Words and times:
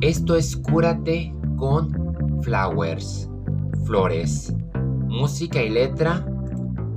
Esto 0.00 0.36
es 0.36 0.56
Cúrate 0.56 1.34
con 1.56 2.42
Flowers, 2.42 3.28
Flores. 3.84 4.54
Música 5.06 5.62
y 5.62 5.68
letra 5.68 6.24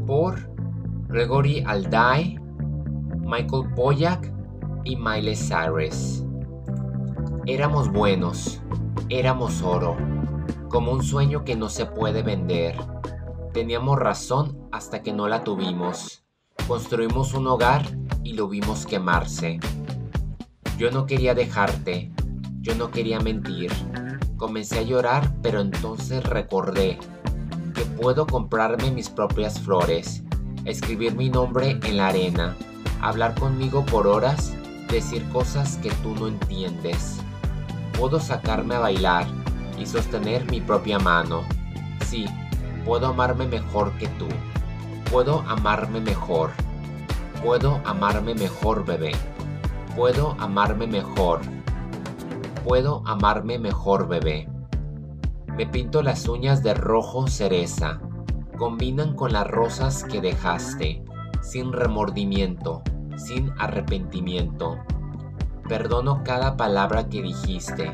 por 0.08 0.50
Gregory 1.10 1.64
Alday, 1.66 2.40
Michael 3.20 3.74
Poyak 3.76 4.32
y 4.84 4.96
Miley 4.96 5.36
Cyrus. 5.36 6.24
Éramos 7.46 7.92
buenos, 7.92 8.62
éramos 9.10 9.62
oro, 9.62 9.98
como 10.70 10.92
un 10.92 11.04
sueño 11.04 11.44
que 11.44 11.56
no 11.56 11.68
se 11.68 11.86
puede 11.86 12.24
vender. 12.24 12.78
Teníamos 13.52 14.00
razón 14.00 14.70
hasta 14.72 15.02
que 15.02 15.12
no 15.12 15.28
la 15.28 15.44
tuvimos. 15.44 16.21
Construimos 16.72 17.34
un 17.34 17.48
hogar 17.48 17.86
y 18.24 18.32
lo 18.32 18.48
vimos 18.48 18.86
quemarse. 18.86 19.60
Yo 20.78 20.90
no 20.90 21.06
quería 21.06 21.36
dejarte, 21.36 22.14
yo 22.62 22.76
no 22.76 22.92
quería 22.92 23.20
mentir. 23.20 23.74
Comencé 24.38 24.80
a 24.80 24.84
llorar, 24.84 25.36
pero 25.42 25.60
entonces 25.60 26.24
recordé 26.24 26.98
que 27.76 27.82
puedo 28.02 28.26
comprarme 28.26 28.90
mis 28.90 29.10
propias 29.10 29.60
flores, 29.60 30.24
escribir 30.64 31.14
mi 31.14 31.30
nombre 31.30 31.78
en 31.84 31.98
la 31.98 32.08
arena, 32.08 32.56
hablar 33.02 33.38
conmigo 33.38 33.86
por 33.86 34.08
horas, 34.08 34.54
decir 34.90 35.28
cosas 35.28 35.76
que 35.84 35.92
tú 36.02 36.16
no 36.16 36.30
entiendes. 36.30 37.18
Puedo 38.00 38.18
sacarme 38.22 38.76
a 38.76 38.80
bailar 38.80 39.28
y 39.78 39.86
sostener 39.86 40.50
mi 40.50 40.62
propia 40.62 41.00
mano. 41.00 41.44
Sí, 42.06 42.28
puedo 42.86 43.08
amarme 43.08 43.46
mejor 43.46 43.92
que 43.98 44.08
tú. 44.08 44.28
Puedo 45.12 45.42
amarme 45.50 46.00
mejor. 46.00 46.52
Puedo 47.44 47.82
amarme 47.86 48.36
mejor, 48.36 48.86
bebé. 48.86 49.14
Puedo 49.96 50.36
amarme 50.38 50.86
mejor. 50.86 51.42
Puedo 52.64 53.02
amarme 53.08 53.58
mejor, 53.58 54.08
bebé. 54.08 54.48
Me 55.58 55.66
pinto 55.66 56.04
las 56.04 56.28
uñas 56.28 56.62
de 56.62 56.76
rojo 56.76 57.26
cereza. 57.26 58.00
Combinan 58.60 59.16
con 59.16 59.34
las 59.34 59.48
rosas 59.48 60.04
que 60.04 60.22
dejaste, 60.22 61.04
sin 61.42 61.74
remordimiento, 61.74 62.84
sin 63.16 63.52
arrepentimiento. 63.58 64.78
Perdono 65.68 66.22
cada 66.24 66.56
palabra 66.58 67.10
que 67.10 67.24
dijiste. 67.24 67.92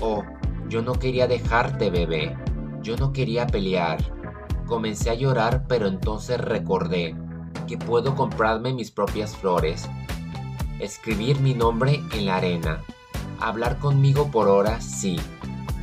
Oh, 0.00 0.22
yo 0.70 0.80
no 0.80 0.94
quería 0.94 1.26
dejarte, 1.26 1.90
bebé. 1.90 2.38
Yo 2.80 2.96
no 2.96 3.12
quería 3.12 3.46
pelear. 3.46 3.98
Comencé 4.66 5.10
a 5.10 5.14
llorar, 5.14 5.66
pero 5.68 5.88
entonces 5.88 6.40
recordé 6.40 7.14
que 7.68 7.78
puedo 7.78 8.16
comprarme 8.16 8.72
mis 8.72 8.90
propias 8.90 9.36
flores, 9.36 9.88
escribir 10.80 11.38
mi 11.40 11.54
nombre 11.54 12.02
en 12.12 12.26
la 12.26 12.36
arena 12.36 12.82
Hablar 13.40 13.78
conmigo 13.78 14.30
por 14.32 14.48
horas, 14.48 14.84
sí. 14.84 15.16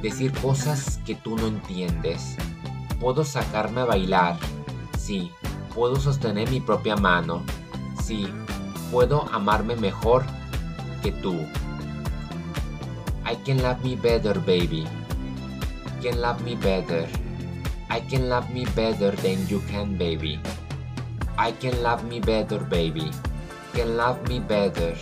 Decir 0.01 0.33
cosas 0.33 0.99
que 1.05 1.15
tú 1.15 1.37
no 1.37 1.47
entiendes. 1.47 2.35
Puedo 2.99 3.23
sacarme 3.23 3.81
a 3.81 3.85
bailar, 3.85 4.37
sí. 4.99 5.31
Puedo 5.73 5.95
sostener 5.95 6.49
mi 6.49 6.59
propia 6.59 6.97
mano, 6.97 7.43
sí. 8.03 8.27
Puedo 8.91 9.25
amarme 9.31 9.77
mejor 9.77 10.25
que 11.01 11.13
tú. 11.13 11.33
I 13.25 13.35
can 13.45 13.63
love 13.63 13.81
me 13.83 13.95
better, 13.95 14.37
baby. 14.39 14.85
Can 16.01 16.21
love 16.21 16.41
me 16.41 16.55
better. 16.55 17.07
I 17.89 18.01
can 18.01 18.27
love 18.27 18.49
me 18.49 18.65
better 18.75 19.15
than 19.15 19.47
you 19.47 19.61
can, 19.71 19.97
baby. 19.97 20.39
I 21.37 21.51
can 21.53 21.81
love 21.83 22.03
me 22.03 22.19
better, 22.19 22.59
baby. 22.59 23.11
Can 23.73 23.97
love 23.97 24.17
me 24.27 24.39
better. 24.39 24.95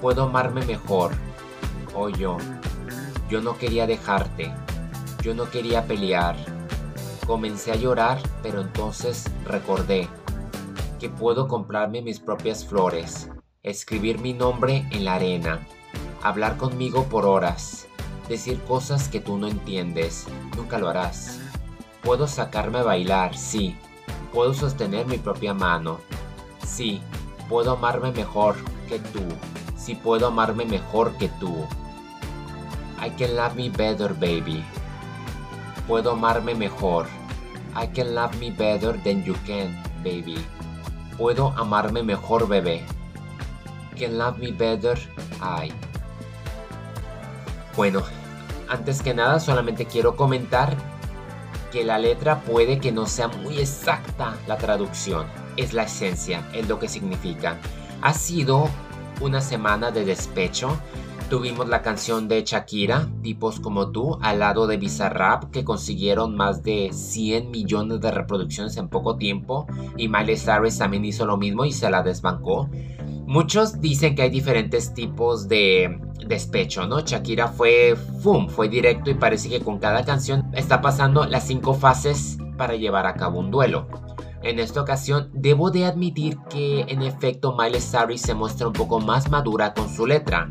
Puedo 0.00 0.24
amarme 0.24 0.64
mejor 0.66 1.12
oh 1.96 2.08
yo. 2.10 2.36
Yo 3.28 3.40
no 3.40 3.58
quería 3.58 3.86
dejarte. 3.86 4.52
Yo 5.22 5.34
no 5.34 5.50
quería 5.50 5.86
pelear. 5.86 6.36
Comencé 7.26 7.72
a 7.72 7.76
llorar, 7.76 8.20
pero 8.42 8.60
entonces 8.60 9.24
recordé 9.44 10.08
que 11.00 11.08
puedo 11.08 11.48
comprarme 11.48 12.00
mis 12.02 12.20
propias 12.20 12.64
flores, 12.64 13.28
escribir 13.62 14.20
mi 14.20 14.32
nombre 14.32 14.86
en 14.92 15.04
la 15.04 15.14
arena, 15.14 15.66
hablar 16.22 16.56
conmigo 16.56 17.04
por 17.04 17.26
horas, 17.26 17.88
decir 18.28 18.60
cosas 18.62 19.08
que 19.08 19.20
tú 19.20 19.36
no 19.36 19.48
entiendes, 19.48 20.26
nunca 20.56 20.78
lo 20.78 20.88
harás. 20.88 21.40
Puedo 22.02 22.28
sacarme 22.28 22.78
a 22.78 22.84
bailar, 22.84 23.36
sí. 23.36 23.76
Puedo 24.36 24.52
sostener 24.52 25.06
mi 25.06 25.16
propia 25.16 25.54
mano. 25.54 25.98
Sí, 26.62 27.00
puedo 27.48 27.72
amarme 27.72 28.12
mejor 28.12 28.54
que 28.86 28.98
tú. 28.98 29.22
Sí 29.78 29.94
puedo 29.94 30.26
amarme 30.26 30.66
mejor 30.66 31.16
que 31.16 31.30
tú. 31.40 31.64
I 33.02 33.08
can 33.16 33.34
love 33.34 33.54
me 33.54 33.70
better, 33.70 34.12
baby. 34.12 34.62
Puedo 35.88 36.10
amarme 36.10 36.54
mejor. 36.54 37.06
I 37.74 37.86
can 37.86 38.14
love 38.14 38.38
me 38.38 38.50
better 38.50 39.02
than 39.04 39.24
you 39.24 39.34
can, 39.46 39.74
baby. 40.04 40.36
Puedo 41.16 41.54
amarme 41.56 42.02
mejor, 42.02 42.46
bebé. 42.46 42.84
Can 43.98 44.18
love 44.18 44.36
me 44.36 44.52
better, 44.52 44.98
I. 45.40 45.72
Bueno, 47.74 48.02
antes 48.68 49.00
que 49.00 49.14
nada 49.14 49.40
solamente 49.40 49.86
quiero 49.86 50.14
comentar 50.14 50.76
que 51.76 51.84
la 51.84 51.98
letra 51.98 52.40
puede 52.40 52.78
que 52.78 52.90
no 52.90 53.04
sea 53.04 53.28
muy 53.28 53.58
exacta 53.58 54.34
la 54.48 54.56
traducción. 54.56 55.26
Es 55.58 55.74
la 55.74 55.82
esencia, 55.82 56.48
es 56.54 56.66
lo 56.70 56.78
que 56.78 56.88
significa. 56.88 57.58
Ha 58.00 58.14
sido 58.14 58.70
una 59.20 59.42
semana 59.42 59.90
de 59.90 60.06
despecho 60.06 60.80
Tuvimos 61.28 61.68
la 61.68 61.82
canción 61.82 62.28
de 62.28 62.44
Shakira, 62.44 63.10
Tipos 63.20 63.58
como 63.58 63.90
tú, 63.90 64.16
al 64.22 64.38
lado 64.38 64.68
de 64.68 64.76
Bizarrap, 64.76 65.50
que 65.50 65.64
consiguieron 65.64 66.36
más 66.36 66.62
de 66.62 66.90
100 66.92 67.50
millones 67.50 68.00
de 68.00 68.12
reproducciones 68.12 68.76
en 68.76 68.88
poco 68.88 69.16
tiempo, 69.16 69.66
y 69.96 70.08
Miley 70.08 70.36
Cyrus 70.36 70.78
también 70.78 71.04
hizo 71.04 71.26
lo 71.26 71.36
mismo 71.36 71.64
y 71.64 71.72
se 71.72 71.90
la 71.90 72.04
desbancó. 72.04 72.70
Muchos 73.26 73.80
dicen 73.80 74.14
que 74.14 74.22
hay 74.22 74.30
diferentes 74.30 74.94
tipos 74.94 75.48
de 75.48 75.98
despecho, 76.26 76.86
¿no? 76.86 77.00
Shakira 77.00 77.48
fue, 77.48 77.96
¡fum!, 78.22 78.48
fue 78.48 78.68
directo 78.68 79.10
y 79.10 79.14
parece 79.14 79.48
que 79.48 79.60
con 79.60 79.78
cada 79.78 80.04
canción 80.04 80.50
está 80.52 80.80
pasando 80.80 81.24
las 81.26 81.46
cinco 81.46 81.74
fases 81.74 82.38
para 82.56 82.76
llevar 82.76 83.06
a 83.06 83.14
cabo 83.14 83.40
un 83.40 83.50
duelo. 83.50 83.88
En 84.42 84.58
esta 84.58 84.80
ocasión, 84.80 85.30
debo 85.32 85.70
de 85.70 85.86
admitir 85.86 86.38
que 86.50 86.82
en 86.82 87.02
efecto 87.02 87.56
Miley 87.56 87.80
Cyrus 87.80 88.20
se 88.20 88.34
muestra 88.34 88.66
un 88.66 88.72
poco 88.72 89.00
más 89.00 89.30
madura 89.30 89.74
con 89.74 89.88
su 89.88 90.06
letra 90.06 90.48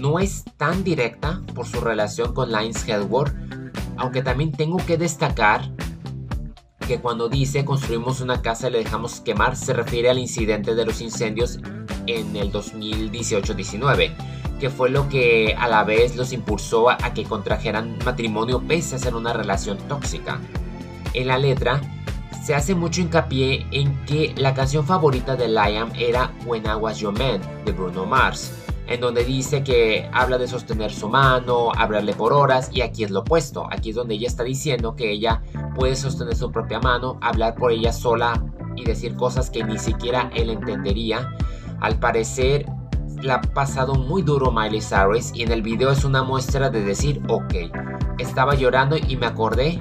no 0.00 0.18
es 0.18 0.44
tan 0.56 0.84
directa 0.84 1.42
por 1.54 1.66
su 1.66 1.80
relación 1.80 2.32
con 2.32 2.50
Lines 2.52 2.86
Hellworth, 2.88 3.34
aunque 3.96 4.22
también 4.22 4.52
tengo 4.52 4.78
que 4.78 4.96
destacar 4.96 5.70
que 6.86 7.00
cuando 7.00 7.28
dice 7.28 7.64
construimos 7.64 8.20
una 8.20 8.40
casa 8.40 8.68
y 8.68 8.72
le 8.72 8.78
dejamos 8.78 9.20
quemar 9.20 9.56
se 9.56 9.74
refiere 9.74 10.08
al 10.08 10.18
incidente 10.18 10.74
de 10.74 10.86
los 10.86 11.02
incendios 11.02 11.58
en 12.06 12.34
el 12.36 12.50
2018-19, 12.50 14.14
que 14.58 14.70
fue 14.70 14.90
lo 14.90 15.08
que 15.08 15.54
a 15.58 15.68
la 15.68 15.84
vez 15.84 16.16
los 16.16 16.32
impulsó 16.32 16.90
a, 16.90 16.96
que 17.14 17.24
contrajeran 17.24 17.98
matrimonio 18.04 18.60
pese 18.60 18.96
a 18.96 18.98
ser 18.98 19.14
una 19.14 19.32
relación 19.32 19.78
tóxica. 19.88 20.40
En 21.14 21.28
la 21.28 21.38
letra 21.38 21.80
se 22.44 22.54
hace 22.54 22.74
mucho 22.74 23.00
hincapié 23.00 23.66
en 23.72 24.04
que 24.04 24.34
la 24.36 24.54
canción 24.54 24.86
favorita 24.86 25.36
de 25.36 25.48
Liam 25.48 25.92
era 25.96 26.32
When 26.46 26.64
I 26.64 26.74
Was 26.74 26.98
Your 26.98 27.16
Man 27.18 27.40
de 27.64 27.72
Bruno 27.72 28.06
Mars 28.06 28.52
en 28.88 29.00
donde 29.00 29.22
dice 29.22 29.62
que 29.62 30.08
habla 30.12 30.38
de 30.38 30.48
sostener 30.48 30.90
su 30.90 31.08
mano, 31.08 31.70
hablarle 31.76 32.14
por 32.14 32.32
horas, 32.32 32.70
y 32.72 32.80
aquí 32.80 33.04
es 33.04 33.10
lo 33.10 33.20
opuesto, 33.20 33.68
aquí 33.70 33.90
es 33.90 33.96
donde 33.96 34.14
ella 34.14 34.26
está 34.26 34.44
diciendo 34.44 34.96
que 34.96 35.10
ella 35.10 35.42
puede 35.76 35.94
sostener 35.94 36.34
su 36.34 36.50
propia 36.50 36.80
mano, 36.80 37.18
hablar 37.20 37.54
por 37.54 37.70
ella 37.70 37.92
sola 37.92 38.42
y 38.76 38.84
decir 38.84 39.14
cosas 39.14 39.50
que 39.50 39.62
ni 39.62 39.78
siquiera 39.78 40.30
él 40.34 40.48
entendería. 40.48 41.34
Al 41.80 41.98
parecer 41.98 42.66
la 43.22 43.34
ha 43.36 43.40
pasado 43.40 43.94
muy 43.94 44.22
duro 44.22 44.50
Miley 44.50 44.80
Cyrus 44.80 45.30
y 45.34 45.42
en 45.42 45.52
el 45.52 45.62
video 45.62 45.90
es 45.90 46.04
una 46.04 46.22
muestra 46.22 46.70
de 46.70 46.82
decir, 46.82 47.22
ok, 47.28 47.54
estaba 48.18 48.54
llorando 48.54 48.96
y 48.96 49.16
me 49.16 49.26
acordé 49.26 49.80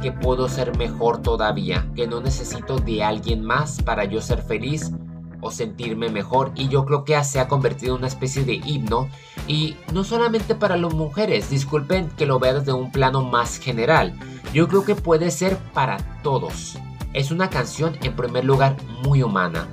que 0.00 0.12
puedo 0.12 0.48
ser 0.48 0.76
mejor 0.76 1.22
todavía, 1.22 1.88
que 1.94 2.06
no 2.06 2.20
necesito 2.20 2.78
de 2.78 3.02
alguien 3.02 3.44
más 3.44 3.82
para 3.82 4.04
yo 4.04 4.20
ser 4.20 4.42
feliz 4.42 4.92
o 5.40 5.50
sentirme 5.50 6.08
mejor 6.08 6.52
y 6.54 6.68
yo 6.68 6.84
creo 6.84 7.04
que 7.04 7.22
se 7.24 7.40
ha 7.40 7.48
convertido 7.48 7.94
en 7.94 8.00
una 8.00 8.08
especie 8.08 8.44
de 8.44 8.54
himno 8.54 9.08
y 9.46 9.76
no 9.92 10.04
solamente 10.04 10.54
para 10.54 10.76
las 10.76 10.92
mujeres, 10.92 11.50
disculpen 11.50 12.08
que 12.16 12.26
lo 12.26 12.38
vea 12.38 12.54
desde 12.54 12.72
un 12.72 12.90
plano 12.90 13.22
más 13.22 13.58
general, 13.58 14.14
yo 14.52 14.68
creo 14.68 14.84
que 14.84 14.94
puede 14.94 15.30
ser 15.30 15.56
para 15.72 15.98
todos. 16.22 16.78
Es 17.12 17.30
una 17.30 17.48
canción 17.48 17.96
en 18.02 18.14
primer 18.14 18.44
lugar 18.44 18.76
muy 19.04 19.22
humana. 19.22 19.66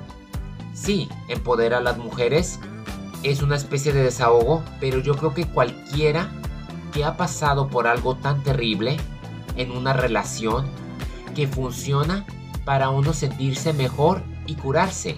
Sí, 0.72 1.08
empodera 1.28 1.78
a 1.78 1.80
las 1.80 1.98
mujeres, 1.98 2.58
es 3.24 3.42
una 3.42 3.56
especie 3.56 3.92
de 3.92 4.02
desahogo, 4.02 4.62
pero 4.80 5.00
yo 5.00 5.16
creo 5.16 5.34
que 5.34 5.46
cualquiera 5.46 6.30
que 6.92 7.04
ha 7.04 7.16
pasado 7.16 7.68
por 7.68 7.86
algo 7.86 8.14
tan 8.16 8.42
terrible 8.42 8.98
en 9.56 9.72
una 9.72 9.92
relación 9.92 10.66
que 11.34 11.48
funciona 11.48 12.24
para 12.64 12.90
uno 12.90 13.12
sentirse 13.12 13.72
mejor 13.72 14.22
y 14.46 14.54
curarse. 14.54 15.16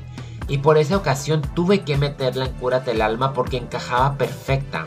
y 0.49 0.59
por 0.59 0.79
esa 0.79 0.97
ocasión 0.97 1.43
tuve 1.57 1.81
que 1.83 1.97
meterla 1.97 2.45
en 2.47 2.53
Cúrate 2.53 2.93
el 2.93 3.03
alma 3.03 3.33
porque 3.33 3.57
encajaba 3.57 4.17
perfecta. 4.17 4.87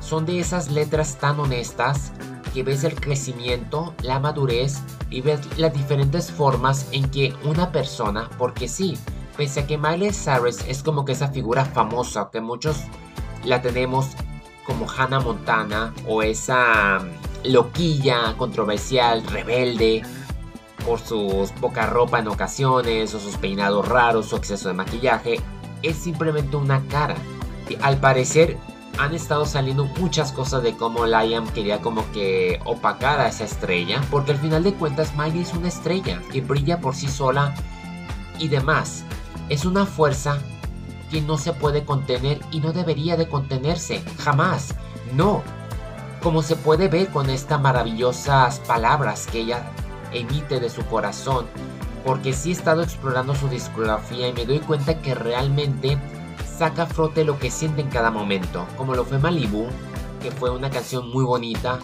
Son 0.00 0.24
de 0.24 0.40
esas 0.40 0.70
letras 0.70 1.18
tan 1.18 1.38
honestas 1.38 2.12
que 2.54 2.62
ves 2.62 2.84
el 2.84 2.94
crecimiento, 2.94 3.94
la 4.02 4.18
madurez 4.18 4.78
y 5.10 5.20
ves 5.20 5.40
las 5.58 5.74
diferentes 5.74 6.32
formas 6.32 6.86
en 6.92 7.10
que 7.10 7.34
una 7.44 7.70
persona, 7.70 8.30
porque 8.38 8.66
sí, 8.66 8.96
pese 9.38 9.60
a 9.60 9.66
que 9.68 9.78
Miley 9.78 10.10
Cyrus 10.10 10.64
es 10.66 10.82
como 10.82 11.04
que 11.04 11.12
esa 11.12 11.28
figura 11.28 11.64
famosa 11.64 12.28
que 12.30 12.40
muchos 12.40 12.82
la 13.44 13.62
tenemos 13.62 14.08
como 14.66 14.90
Hannah 14.90 15.20
Montana 15.20 15.94
o 16.06 16.22
esa 16.22 16.98
mm, 16.98 17.52
loquilla 17.52 18.34
controversial, 18.36 19.22
rebelde, 19.22 20.02
por 20.84 20.98
su 20.98 21.48
poca 21.60 21.86
ropa 21.86 22.18
en 22.18 22.26
ocasiones 22.26 23.14
o 23.14 23.20
sus 23.20 23.36
peinados 23.36 23.86
raros, 23.86 24.26
su 24.26 24.36
exceso 24.36 24.68
de 24.68 24.74
maquillaje, 24.74 25.40
es 25.82 25.96
simplemente 25.96 26.56
una 26.56 26.84
cara. 26.88 27.14
Y 27.68 27.76
al 27.80 27.98
parecer 27.98 28.56
han 28.98 29.14
estado 29.14 29.46
saliendo 29.46 29.84
muchas 29.84 30.32
cosas 30.32 30.64
de 30.64 30.76
cómo 30.76 31.06
Liam 31.06 31.46
quería 31.48 31.80
como 31.80 32.10
que 32.10 32.60
opacar 32.64 33.20
a 33.20 33.28
esa 33.28 33.44
estrella, 33.44 34.00
porque 34.10 34.32
al 34.32 34.38
final 34.38 34.64
de 34.64 34.74
cuentas 34.74 35.14
Miley 35.16 35.42
es 35.42 35.54
una 35.54 35.68
estrella 35.68 36.20
que 36.32 36.40
brilla 36.40 36.80
por 36.80 36.96
sí 36.96 37.06
sola 37.06 37.54
y 38.40 38.48
demás. 38.48 39.04
Es 39.48 39.64
una 39.64 39.86
fuerza 39.86 40.38
que 41.10 41.20
no 41.20 41.38
se 41.38 41.52
puede 41.52 41.84
contener 41.84 42.40
y 42.50 42.60
no 42.60 42.72
debería 42.72 43.16
de 43.16 43.28
contenerse, 43.28 44.02
jamás. 44.18 44.74
No. 45.14 45.42
Como 46.22 46.42
se 46.42 46.56
puede 46.56 46.88
ver 46.88 47.08
con 47.08 47.30
estas 47.30 47.60
maravillosas 47.60 48.60
palabras 48.60 49.26
que 49.26 49.40
ella 49.40 49.70
emite 50.12 50.60
de 50.60 50.68
su 50.68 50.84
corazón, 50.86 51.46
porque 52.04 52.32
sí 52.32 52.50
he 52.50 52.52
estado 52.52 52.82
explorando 52.82 53.34
su 53.34 53.48
discografía 53.48 54.28
y 54.28 54.32
me 54.32 54.44
doy 54.44 54.58
cuenta 54.58 55.00
que 55.00 55.14
realmente 55.14 55.98
saca 56.58 56.84
a 56.84 56.86
frote 56.86 57.24
lo 57.24 57.38
que 57.38 57.50
siente 57.50 57.80
en 57.80 57.88
cada 57.88 58.10
momento, 58.10 58.66
como 58.76 58.94
lo 58.94 59.04
fue 59.04 59.18
Malibu, 59.18 59.66
que 60.20 60.30
fue 60.30 60.50
una 60.50 60.70
canción 60.70 61.08
muy 61.10 61.24
bonita, 61.24 61.78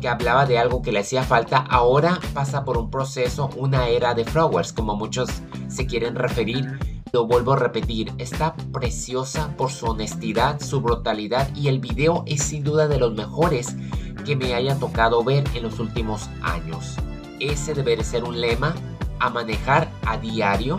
que 0.00 0.08
hablaba 0.08 0.46
de 0.46 0.58
algo 0.58 0.82
que 0.82 0.92
le 0.92 1.00
hacía 1.00 1.22
falta, 1.22 1.58
ahora 1.58 2.20
pasa 2.34 2.64
por 2.64 2.78
un 2.78 2.90
proceso, 2.90 3.50
una 3.56 3.88
era 3.88 4.14
de 4.14 4.24
flowers, 4.24 4.72
como 4.72 4.96
muchos 4.96 5.28
se 5.68 5.86
quieren 5.86 6.14
referir. 6.14 6.78
Lo 7.12 7.26
vuelvo 7.26 7.52
a 7.52 7.56
repetir, 7.56 8.10
está 8.16 8.56
preciosa 8.72 9.54
por 9.58 9.70
su 9.70 9.84
honestidad, 9.84 10.62
su 10.62 10.80
brutalidad 10.80 11.54
y 11.54 11.68
el 11.68 11.78
video 11.78 12.22
es 12.24 12.42
sin 12.42 12.64
duda 12.64 12.88
de 12.88 12.98
los 12.98 13.12
mejores 13.12 13.76
que 14.24 14.34
me 14.34 14.54
haya 14.54 14.78
tocado 14.78 15.22
ver 15.22 15.44
en 15.54 15.64
los 15.64 15.78
últimos 15.78 16.30
años. 16.40 16.96
Ese 17.38 17.74
debe 17.74 18.02
ser 18.02 18.24
un 18.24 18.40
lema 18.40 18.74
a 19.18 19.28
manejar 19.28 19.90
a 20.06 20.16
diario 20.16 20.78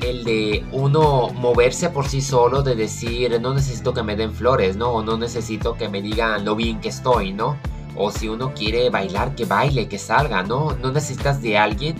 el 0.00 0.22
de 0.22 0.64
uno 0.70 1.30
moverse 1.30 1.90
por 1.90 2.06
sí 2.06 2.20
solo, 2.20 2.62
de 2.62 2.76
decir, 2.76 3.40
no 3.40 3.52
necesito 3.52 3.92
que 3.92 4.04
me 4.04 4.14
den 4.14 4.32
flores, 4.32 4.76
¿no? 4.76 4.92
O 4.92 5.02
no 5.02 5.18
necesito 5.18 5.74
que 5.74 5.88
me 5.88 6.00
digan 6.00 6.44
lo 6.44 6.54
bien 6.54 6.80
que 6.80 6.90
estoy, 6.90 7.32
¿no? 7.32 7.56
O 7.96 8.12
si 8.12 8.28
uno 8.28 8.54
quiere 8.54 8.90
bailar, 8.90 9.34
que 9.34 9.44
baile, 9.44 9.88
que 9.88 9.98
salga, 9.98 10.44
¿no? 10.44 10.76
No 10.76 10.92
necesitas 10.92 11.42
de 11.42 11.58
alguien. 11.58 11.96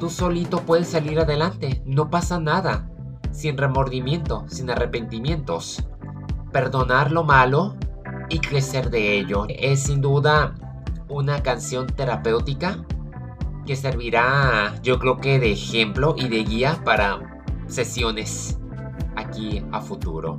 Tú 0.00 0.08
solito 0.08 0.60
puedes 0.62 0.88
salir 0.88 1.20
adelante, 1.20 1.82
no 1.84 2.08
pasa 2.08 2.40
nada. 2.40 2.88
Sin 3.34 3.58
remordimiento, 3.58 4.44
sin 4.46 4.70
arrepentimientos. 4.70 5.84
Perdonar 6.52 7.10
lo 7.10 7.24
malo 7.24 7.74
y 8.28 8.38
crecer 8.38 8.90
de 8.90 9.18
ello. 9.18 9.46
Es 9.48 9.82
sin 9.82 10.00
duda 10.00 10.54
una 11.08 11.42
canción 11.42 11.88
terapéutica 11.88 12.78
que 13.66 13.74
servirá 13.74 14.74
yo 14.82 14.98
creo 15.00 15.18
que 15.18 15.40
de 15.40 15.50
ejemplo 15.50 16.14
y 16.16 16.28
de 16.28 16.44
guía 16.44 16.80
para 16.84 17.42
sesiones 17.66 18.58
aquí 19.16 19.64
a 19.72 19.80
futuro. 19.80 20.38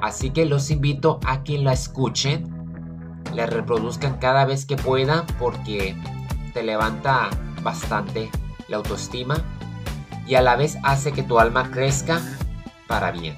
Así 0.00 0.30
que 0.30 0.46
los 0.46 0.70
invito 0.70 1.20
a 1.26 1.44
que 1.44 1.58
la 1.58 1.74
escuchen, 1.74 2.48
la 3.34 3.44
reproduzcan 3.44 4.16
cada 4.18 4.46
vez 4.46 4.64
que 4.64 4.76
puedan 4.76 5.26
porque 5.38 5.94
te 6.54 6.62
levanta 6.62 7.28
bastante 7.62 8.30
la 8.68 8.78
autoestima 8.78 9.44
y 10.30 10.36
a 10.36 10.42
la 10.42 10.54
vez 10.54 10.78
hace 10.84 11.10
que 11.10 11.24
tu 11.24 11.40
alma 11.40 11.72
crezca 11.72 12.20
para 12.86 13.10
bien. 13.10 13.36